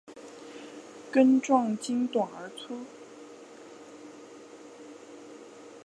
[1.11, 2.75] 根状茎短而粗。